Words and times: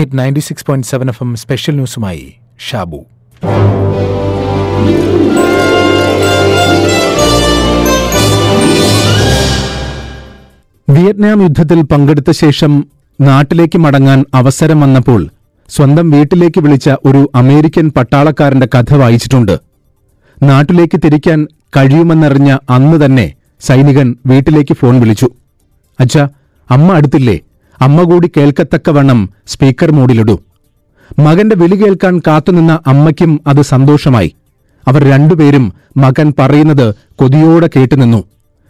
Hit 0.00 0.18
ninety 0.18 0.40
six 0.40 0.64
point 0.66 0.86
seven 0.86 1.08
F 1.08 1.22
M 1.22 1.36
special 1.36 1.74
ന്യൂസുമായി 1.74 2.34
Shabu. 2.68 3.00
Vietnam 10.88 11.42
യുദ്ധത്തിൽ 11.42 11.82
പങ്കെടുത്ത 11.82 12.30
ശേഷം 12.30 12.86
നാട്ടിലേക്ക് 13.20 13.78
മടങ്ങാൻ 13.78 14.24
അവസരം 14.34 14.80
വന്നപ്പോൾ 14.80 15.28
സ്വന്തം 15.68 16.10
വീട്ടിലേക്ക് 16.10 16.60
വിളിച്ച 16.60 16.90
ഒരു 17.04 17.30
അമേരിക്കൻ 17.34 17.90
പട്ടാളക്കാരന്റെ 17.90 18.68
കഥ 18.74 18.94
വായിച്ചിട്ടുണ്ട്. 18.94 19.60
നാട്ടിലേക്ക് 20.42 21.00
തിരിക്കാൻ 21.04 21.48
കഴിയുമെന്നറിഞ്ഞ 21.76 22.56
അന്ന് 22.70 23.04
തന്നെ 23.04 23.34
സൈനികൻ 23.60 24.16
വീട്ടിലേക്ക് 24.26 24.74
ഫോൺ 24.74 25.00
വിളിച്ചു. 25.00 25.30
അച്ഛ 26.00 26.18
അമ്മ 26.70 26.92
അടുത്തില്ലേ? 26.92 27.40
അമ്മ 27.80 28.02
കൂടി 28.02 28.30
കേൾക്കത്തക്കവണ്ണം 28.36 29.30
സ്പീക്കർ 29.46 29.90
മോഡിലിടൂ 29.90 30.40
മകന്റെ 31.18 31.56
വിളി 31.56 31.76
കേൾക്കാൻ 31.76 32.18
കാത്തുനിന്ന 32.18 32.78
അമ്മയ്ക്കും 32.86 33.40
അത് 33.46 33.62
സന്തോഷമായി. 33.62 34.34
അവർ 34.88 35.04
രണ്ടുപേരും 35.04 35.72
മകൻ 35.96 36.32
പറയുന്നത് 36.38 36.94
കൊതിയോടെ 37.16 37.70
കേട്ടുനിന്നു. 37.76 38.24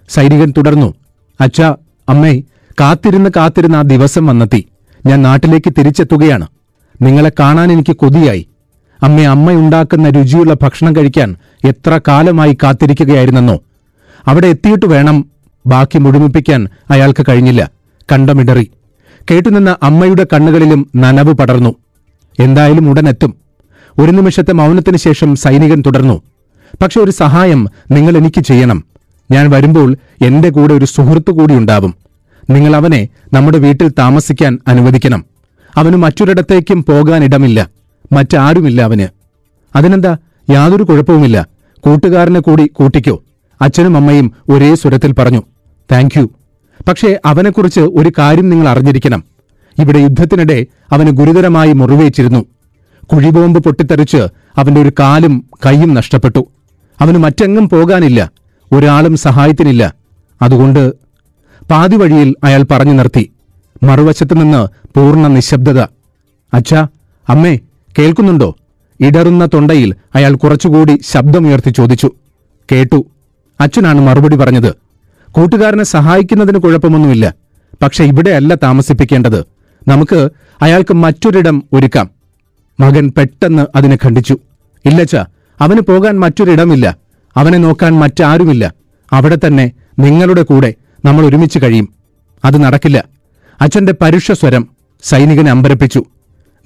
സൈനികൻ 0.09 0.52
തുടർന്നു 0.56 0.95
അച്ഛാ 1.41 1.77
അമ്മേ 2.09 2.41
കാത്തിരുന്ന് 2.80 3.30
കാത്തിരുന്ന 3.37 3.77
ആ 3.77 3.82
ദിവസം 3.82 4.27
വന്നെത്തി. 4.27 4.66
ഞാൻ 5.06 5.23
നാട്ടിലേക്ക് 5.23 5.73
തിരിച്ചെത്തുകയാണ്. 5.79 6.46
നിങ്ങളെ 7.02 7.32
കാണാൻ 7.40 7.73
എനിക്ക് 7.73 7.96
കൊതിയായി. 7.96 8.46
അമ്മേ 9.02 9.24
അമ്മയുണ്ടാക്കുന്ന 9.24 10.10
രുചിയുള്ള 10.10 10.54
ഭക്ഷണം 10.62 10.96
കഴിക്കാൻ 10.96 11.37
എത്ര 11.65 12.01
കാലമായി 12.09 12.59
കാത്തിരിക്കുകയായിരുന്നെന്നോ. 12.62 13.59
അവിടെ 14.27 14.46
എത്തിയിട്ട് 14.46 14.87
വേണം 14.87 15.24
ബാക്കി 15.66 15.98
മുഴുമിപ്പിക്കാൻ 15.98 16.68
അയാൾക്ക് 16.90 17.27
കഴിഞ്ഞില്ല. 17.29 17.70
കണ്ടമിടറി. 18.12 18.70
കേട്ടുനിന്ന 19.30 19.77
അമ്മയുടെ 19.83 20.27
കണ്ണുകളിലും 20.33 20.91
നനവ് 20.97 21.33
പടർന്നു. 21.33 21.74
എന്തായാലും 22.41 22.91
ഉടനെത്തും. 22.91 23.34
ഒരു 23.98 24.10
നിമിഷത്തെ 24.10 24.52
മൗനത്തിന് 24.52 24.96
ശേഷം 24.96 25.37
സൈനികൻ 25.37 25.82
തുടർന്നു. 25.87 26.23
പക്ഷെ 26.82 27.01
ഒരു 27.01 27.10
സഹായം 27.10 27.68
നിങ്ങൾ 27.90 28.16
എനിക്ക് 28.16 28.40
ചെയ്യണം. 28.40 28.85
ഞാൻ 29.30 29.51
വരുമ്പോൾ 29.51 29.96
എന്റെ 30.24 30.51
കൂടെ 30.51 30.74
ഒരു 30.74 30.85
സുഹൃത്തു 30.85 31.32
കൂടി 31.32 31.54
ഉണ്ടാവും. 31.54 31.95
നിങ്ങൾ 32.51 32.77
അവനെ 32.77 33.09
നമ്മുടെ 33.32 33.59
വീട്ടിൽ 33.59 33.88
താമസിക്കാൻ 33.88 34.59
അനുവദിക്കണം. 34.68 35.24
അവന് 35.77 35.96
മറ്റൊരിടത്തേക്കും 35.96 36.84
പോകാൻ 36.84 37.24
ഇടമില്ല 37.24 37.68
മറ്റാരുമില്ല 38.12 38.82
അവന്. 38.82 39.09
അതിനെന്താ? 39.77 40.16
യാതൊരു 40.51 40.82
കുഴപ്പവുമില്ല. 40.82 41.46
കൂട്ടുകാരനെ 41.80 42.40
കൂടി 42.40 42.66
കൂട്ടിക്കോ. 42.66 43.23
അച്ഛനും 43.62 43.96
അമ്മയും 43.96 44.32
ഒരേ 44.49 44.74
സ്വരത്തിൽ 44.74 45.12
പറഞ്ഞു. 45.12 45.43
താങ്ക് 45.93 46.30
പക്ഷേ 46.88 47.18
അവനെക്കുറിച്ച് 47.24 47.80
ഒരു 47.80 48.12
കാര്യം 48.18 48.48
നിങ്ങൾ 48.48 48.68
അറിഞ്ഞിരിക്കണം. 48.68 49.24
ഇവിടെ 49.78 49.98
യുദ്ധത്തിനിടെ 49.98 50.66
അവന് 50.92 51.10
ഗുരുതരമായി 51.10 51.72
മുറിവേച്ചിരുന്നു 51.72 52.46
കുഴിബോംബ് 53.12 53.59
പൊട്ടിത്തെറിച്ച് 53.59 54.16
അവന്റെ 54.56 54.82
ഒരു 54.82 54.92
കാലും 55.00 55.45
കൈയും 55.66 55.95
നഷ്ടപ്പെട്ടു. 55.95 56.48
അവന് 57.00 57.18
മറ്റെങ്ങും 57.18 57.68
പോകാനില്ല. 57.68 58.30
ഒരാളും 58.72 59.16
സഹായത്തിനില്ല. 59.16 59.95
അതുകൊണ്ട് 60.42 60.92
പാതിവഴിയിൽ 61.70 62.34
അയാൾ 62.45 62.62
പറഞ്ഞു 62.62 62.92
നിർത്തി. 62.92 63.32
മറുവശത്തു 63.82 64.34
നിന്ന് 64.34 64.69
പൂർണ 64.94 65.26
നിശബ്ദത. 65.26 65.81
അച്ഛാ 66.54 66.88
അമ്മേ 67.28 67.59
കേൾക്കുന്നുണ്ടോ? 67.98 68.56
ഇടറുന്ന 69.00 69.48
തൊണ്ടയിൽ 69.54 69.94
അയാൾ 70.15 70.34
കുറച്ചുകൂടി 70.34 70.98
ശബ്ദമുയർത്തി 71.10 71.70
ചോദിച്ചു. 71.70 72.10
കേട്ടു. 72.72 73.06
അച്ഛനാണ് 73.60 74.00
മറുപടി 74.00 74.37
പറഞ്ഞത്. 74.37 74.90
കൂട്ടുകാരനെ 75.32 75.84
സഹായിക്കുന്നതിന് 75.84 76.59
കുഴപ്പമൊന്നുമില്ല. 76.59 77.34
പക്ഷെ 77.82 78.04
ഇവിടെയല്ല 78.04 78.54
താമസിപ്പിക്കേണ്ടത്. 78.54 79.44
നമുക്ക് 79.88 80.31
അയാൾക്ക് 80.62 80.94
മറ്റൊരിടം 80.94 81.64
ഒരുക്കാം. 81.72 82.10
മകൻ 82.81 83.12
പെട്ടെന്ന് 83.19 83.66
അതിനെ 83.76 83.98
ഖണ്ഡിച്ചു. 84.04 84.38
ഇല്ലച്ച 84.84 85.16
അവന് 85.60 85.81
പോകാൻ 85.81 86.20
മറ്റൊരിടമില്ല. 86.20 86.97
അവനെ 87.37 87.59
നോക്കാൻ 87.59 87.92
മറ്റാരുമില്ല. 87.98 88.75
അവിടെ 89.12 89.38
തന്നെ 89.47 89.72
നിങ്ങളുടെ 89.99 90.43
കൂടെ 90.43 90.75
നമ്മൾ 91.05 91.27
ഒരുമിച്ച് 91.27 91.59
കഴിയും. 91.62 91.88
അത് 92.44 92.62
നടക്കില്ല. 92.62 93.05
അച്ഛന്റെ 93.60 93.94
പരുഷ 94.00 94.32
സ്വരം 94.32 94.69
സൈനികനെ 95.03 95.50
അമ്പരപ്പിച്ചു. 95.50 96.05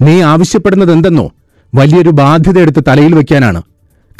നീ 0.01 0.21
ആവശ്യപ്പെടുന്നത് 0.21 0.91
എന്തെന്നോ? 0.91 1.31
വലിയൊരു 1.75 2.09
ബാധ്യത 2.09 2.59
എടുത്ത് 2.59 2.83
തലയിൽ 2.87 3.15
വയ്ക്കാനാണ് 3.15 3.61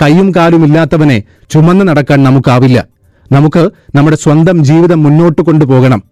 കൈയും 0.02 0.34
കാലും 0.36 0.66
ഇല്ലാത്തവനെ 0.66 1.24
ചുമന്ന് 1.50 1.88
നടക്കാൻ 1.88 2.24
നമുക്കാവില്ല. 2.24 2.95
നമുക്ക് 3.31 3.69
നമ്മുടെ 3.96 4.18
സ്വന്തം 4.18 4.63
ജീവിതം 4.63 5.03
മുന്നോട്ട് 5.03 5.41
കൊണ്ടുപോകണം. 5.41 6.03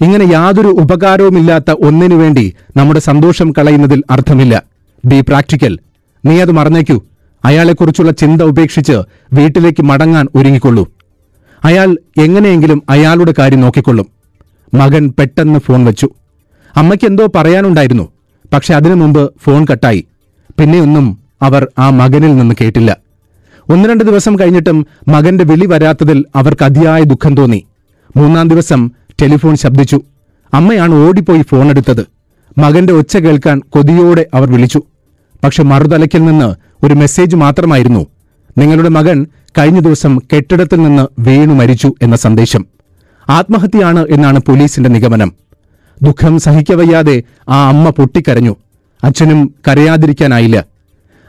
ഇങ്ങനെ 0.00 0.24
യാതൊരു 0.32 0.68
ഉപകാരവുമില്ലാത്ത 0.68 1.70
ഒന്നിനു 1.70 2.14
വേണ്ടി 2.14 2.54
നമ്മുടെ 2.76 3.00
സന്തോഷം 3.00 3.52
കളയുന്നതിൽ 3.52 4.02
അർത്ഥമില്ല. 4.10 4.62
ബി 5.04 5.20
പ്രാക്ടിക്കൽ 5.20 5.78
നീ 6.24 6.40
അത് 6.40 6.52
മറന്നേക്കൂ. 6.52 7.02
അയാളെക്കുറിച്ചുള്ള 7.44 8.12
ചിന്ത 8.12 8.42
ഉപേക്ഷിച്ച് 8.42 8.92
വീട്ടിലേക്ക് 9.32 9.82
മടങ്ങാൻ 9.82 10.26
ഒരുങ്ങിക്കൊള്ളൂ. 10.34 10.88
അയാൾ 11.64 11.98
എങ്ങനെയെങ്കിലും 12.18 12.82
അയാളുടെ 12.88 13.34
കാര്യം 13.38 13.60
നോക്കിക്കൊള്ളും. 13.60 14.06
മകൻ 14.74 15.12
പെട്ടെന്ന് 15.18 15.58
ഫോൺ 15.58 15.84
വെച്ചു. 15.84 16.08
അമ്മയ്ക്ക് 16.76 17.04
എന്തോ 17.04 17.26
പറയാനുണ്ടായിരുന്നു. 17.34 18.08
പക്ഷെ 18.52 18.74
അതിനു 18.74 18.94
മുമ്പ് 18.94 19.30
ഫോൺ 19.42 19.66
കട്ടായി. 19.72 20.04
പിന്നെയൊന്നും 20.58 21.18
അവർ 21.42 21.68
ആ 21.78 21.90
മകനിൽ 21.90 22.36
നിന്ന് 22.36 22.54
കേട്ടില്ല. 22.60 22.96
ഒന്ന് 23.70 23.88
രണ്ട് 23.88 24.04
ദിവസം 24.04 24.38
കഴിഞ്ഞിട്ടും 24.38 24.86
മകന്റെ 25.08 25.44
വിളി 25.44 25.66
വരാത്തതിൽ 25.66 26.24
അവർക്ക് 26.36 26.64
അതിയായ 26.64 27.02
ദുഃഖം 27.02 27.36
തോന്നി. 27.36 27.64
മൂന്നാം 28.16 28.48
ദിവസം 28.48 28.90
ടെലിഫോൺ 29.22 29.56
ശബ്ദിച്ചു. 29.56 30.00
അമ്മയാണ് 30.54 30.94
ഓടിപ്പോയി 30.94 31.42
ഫോൺ 31.42 31.70
എടുത്തത് 31.70 32.06
മകന്റെ 32.58 32.92
ഒച്ച 32.92 33.16
കേൾക്കാൻ 33.16 33.60
കൊതിയോടെ 33.68 34.26
അവർ 34.34 34.52
വിളിച്ചു. 34.52 34.82
പക്ഷെ 35.44 35.62
മറുതലയ്ക്കിൽ 35.62 36.24
നിന്ന് 36.24 36.54
ഒരു 36.86 36.94
മെസ്സേജ് 36.94 37.36
മാത്രമായിരുന്നു. 37.36 38.06
നിങ്ങളുടെ 38.58 38.88
മകൻ 38.88 39.26
കഴിഞ്ഞ 39.58 39.80
ദിവസം 39.80 40.18
കെട്ടിടത്തിൽ 40.18 40.82
നിന്ന് 40.82 41.06
വീണു 41.18 41.54
മരിച്ചു 41.54 41.94
എന്ന 42.02 42.16
സന്ദേശം. 42.16 42.66
ആത്മഹത്യയാണ് 43.28 44.06
എന്നാണ് 44.08 44.38
പോലീസിന്റെ 44.38 44.90
നിഗമനം. 44.90 45.32
ദുഃഖം 46.02 46.38
സഹിക്കവയ്യാതെ 46.38 47.22
ആ 47.48 47.68
അമ്മ 47.68 47.90
പൊട്ടിക്കരഞ്ഞു. 47.90 48.56
അച്ഛനും 49.04 49.54
കരയാതിരിക്കാനായില്ല. 49.68 50.64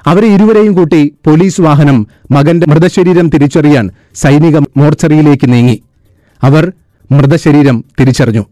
അവരെ 0.07 0.27
ഇരുവരെയും 0.27 0.73
കൂട്ടി 0.73 1.13
പോലീസ് 1.27 1.61
വാഹനം 1.61 2.07
മകന്റെ 2.31 2.67
മൃതശരീരം 2.67 3.29
തിരിച്ചറിയാൻ 3.29 3.89
സൈനിക 4.15 4.57
മോർച്ചറിയിലേക്ക് 4.57 5.53
നീങ്ങി. 5.53 5.81
അവർ 6.43 6.71
മൃതശരീരം 7.11 7.85
തിരിച്ചറിഞ്ഞു. 7.99 8.45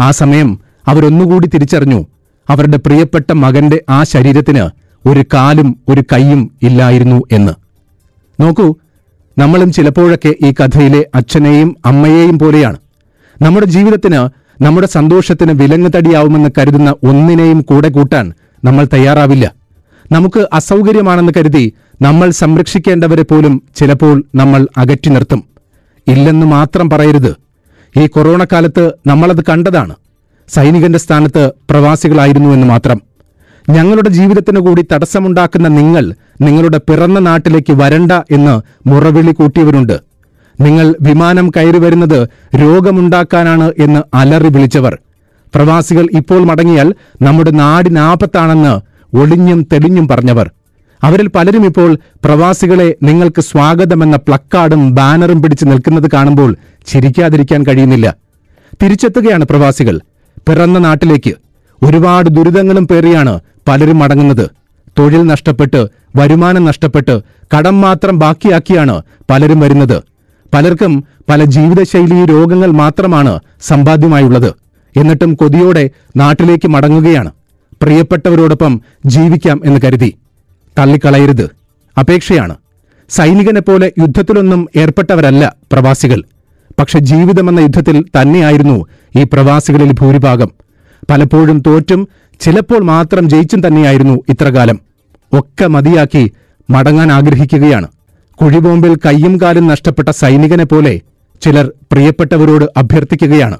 ആ 0.00 0.10
സമയം 0.10 0.60
അവരൊന്നുകൂടി 0.88 1.46
തിരിച്ചറിഞ്ഞു. 1.46 2.06
അവരുടെ 2.48 2.76
പ്രിയപ്പെട്ട 2.76 3.32
മകന്റെ 3.32 3.82
ആ 3.88 4.02
ശരീരത്തിന് 4.02 4.70
ഒരു 5.08 5.24
കാലും 5.34 5.76
ഒരു 5.88 6.00
കൈയും 6.12 6.50
ഇല്ലായിരുന്നു 6.62 7.22
എന്ന്. 7.32 7.52
നോക്കൂ 8.40 8.74
നമ്മളും 9.38 9.72
ചിലപ്പോഴൊക്കെ 9.72 10.34
ഈ 10.46 10.52
കഥയിലെ 10.52 11.06
അച്ഛനെയും 11.14 11.76
അമ്മയെയും 11.86 12.38
പോലെയാണ്. 12.38 12.76
നമ്മുടെ 13.42 13.66
ജീവിതത്തിന് 13.66 14.28
നമ്മുടെ 14.62 14.86
സന്തോഷത്തിന് 14.86 15.52
വിലങ്ങുതടിയാവുമെന്ന് 15.52 16.50
കരുതുന്ന 16.58 16.90
ഒന്നിനെയും 16.90 17.60
കൂടെ 17.60 17.88
കൂട്ടാൻ 17.88 18.32
നമ്മൾ 18.64 18.88
തയ്യാറാവില്ല. 18.92 19.63
നമുക്ക് 20.12 20.48
അസൗകര്യമാണെന്ന് 20.52 21.32
കരുതി 21.36 21.72
നമ്മൾ 22.02 22.30
സംരക്ഷിക്കേണ്ടവരെ 22.30 23.22
പോലും 23.22 23.62
ചിലപ്പോൾ 23.76 24.24
നമ്മൾ 24.34 24.66
അകറ്റി 24.76 25.08
നിർത്തും. 25.08 25.44
ഇല്ലെന്ന് 26.08 26.46
മാത്രം 26.46 26.90
പറയരുത്. 26.90 27.36
ഈ 27.96 28.06
കൊറോണ 28.06 28.44
കാലത്ത് 28.44 28.92
നമ്മളത് 29.06 29.44
കണ്ടതാണ്. 29.48 29.94
സൈനികന്റെ 30.48 30.98
സ്ഥാനത്ത് 30.98 31.52
പ്രവാസികളായിരുന്നു 31.70 32.48
എന്ന് 32.48 32.66
മാത്രം. 32.66 33.02
ഞങ്ങളുടെ 33.70 34.08
ജീവിതത്തിന് 34.08 34.60
കൂടി 34.60 34.84
തടസ്സമുണ്ടാക്കുന്ന 34.92 35.68
നിങ്ങൾ 35.68 36.14
നിങ്ങളുടെ 36.40 36.78
പിറന്ന 36.78 37.18
നാട്ടിലേക്ക് 37.18 37.72
വരണ്ട 37.72 38.12
എന്ന് 38.12 38.62
മുറവിളി 38.88 39.32
കൂട്ടിയവരുണ്ട്. 39.32 40.00
നിങ്ങൾ 40.60 40.94
വിമാനം 41.00 41.50
കയറി 41.56 41.78
വരുന്നത് 41.78 42.28
രോഗമുണ്ടാക്കാനാണ് 42.56 43.72
എന്ന് 43.78 44.16
അലറി 44.16 44.48
വിളിച്ചവർ. 44.48 44.98
പ്രവാസികൾ 45.54 46.08
ഇപ്പോൾ 46.12 46.44
മടങ്ങിയാൽ 46.44 46.94
നമ്മുടെ 47.22 47.50
നാടിനാപത്താണെന്ന് 47.50 48.93
ഒളിഞ്ഞും 49.14 49.62
തെളിഞ്ഞും 49.72 50.08
പറഞ്ഞവർ. 50.08 50.50
അവരിൽ 51.02 51.28
പലരും 51.28 51.66
ഇപ്പോൾ 51.66 51.98
പ്രവാസികളെ 52.24 52.94
നിങ്ങൾക്ക് 53.02 53.40
സ്വാഗതമെന്ന 53.40 54.16
പ്ലക്കാർഡും 54.16 54.94
ബാനറും 54.94 55.42
പിടിച്ച് 55.42 55.64
നിൽക്കുന്നത് 55.64 56.10
കാണുമ്പോൾ 56.14 56.56
ചിരിക്കാതിരിക്കാൻ 56.86 57.62
കഴിയുന്നില്ല. 57.62 58.14
തിരിച്ചെത്തുകയാണ് 58.82 59.44
പ്രവാസികൾ. 59.44 60.00
പിറന്ന 60.48 60.78
നാട്ടിലേക്ക് 60.78 61.34
ഒരുപാട് 61.82 62.28
ദുരിതങ്ങളും 62.28 62.88
പേറിയാണ് 62.88 63.40
പലരും 63.68 63.98
മടങ്ങുന്നത്. 63.98 64.50
തൊഴിൽ 64.98 65.22
നഷ്ടപ്പെട്ട് 65.22 65.86
വരുമാനം 66.16 66.64
നഷ്ടപ്പെട്ട് 66.64 67.20
കടം 67.56 67.80
മാത്രം 67.80 68.18
ബാക്കിയാക്കിയാണ് 68.18 69.02
പലരും 69.30 69.60
വരുന്നത്. 69.60 70.02
പലർക്കും 70.54 71.04
പല 71.28 71.44
ജീവിതശൈലി 71.44 72.26
രോഗങ്ങൾ 72.26 72.70
മാത്രമാണ് 72.70 73.40
സമ്പാദ്യമായുള്ളത്. 73.62 74.54
എന്നിട്ടും 74.96 75.34
കൊതിയോടെ 75.34 75.90
നാട്ടിലേക്ക് 76.16 76.68
മടങ്ങുകയാണ്. 76.68 77.30
പ്രിയപ്പെട്ടവരോടൊപ്പം 77.82 78.80
ജീവിക്കാം 79.06 79.60
എന്ന് 79.64 79.80
കരുതി. 79.84 80.14
തള്ളിക്കളയരുത്. 80.78 81.50
അപേക്ഷയാണ്. 81.98 82.54
സൈനികനെ 83.08 83.60
പോലെ 83.60 83.92
യുദ്ധത്തിലൊന്നും 83.98 84.68
ഏർപ്പെട്ടവരല്ല 84.76 85.56
പ്രവാസികൾ. 85.72 86.22
പക്ഷെ 86.78 86.98
ജീവിതമെന്ന 86.98 87.60
യുദ്ധത്തിൽ 87.60 88.02
തന്നെയായിരുന്നു 88.02 88.86
ഈ 89.18 89.22
പ്രവാസികളിൽ 89.22 89.92
ഭൂരിഭാഗം. 89.92 90.50
പലപ്പോഴും 91.10 91.62
തോറ്റും 91.66 92.08
ചിലപ്പോൾ 92.40 92.82
മാത്രം 92.82 93.28
ജയിച്ചും 93.28 93.66
തന്നെയായിരുന്നു 93.66 94.20
ഇത്രകാലം. 94.28 94.80
ഒക്കെ 95.32 95.66
മതിയാക്കി 95.66 96.32
മടങ്ങാൻ 96.70 97.12
ആഗ്രഹിക്കുകയാണ്. 97.12 97.88
കുഴിബോംബിൽ 98.42 98.94
കയ്യും 98.94 99.40
കാലും 99.40 99.66
നഷ്ടപ്പെട്ട 99.66 100.08
സൈനികനെ 100.08 100.64
പോലെ 100.64 101.00
ചിലർ 101.42 101.72
പ്രിയപ്പെട്ടവരോട് 101.92 102.64
അഭ്യർത്ഥിക്കുകയാണ്. 102.76 103.58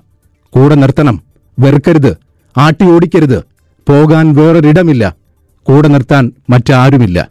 കൂടെ 0.51 0.75
നിർത്തണം. 0.75 1.23
വെറുക്കരുത്. 1.59 2.17
ആട്ടിയോടിക്കരുത് 2.57 3.54
പോകാൻ 3.89 4.35
വേറൊരിടമില്ല. 4.35 5.15
കൂടെ 5.63 5.89
നിർത്താൻ 5.89 6.33
മറ്റാരുമില്ല. 6.51 7.31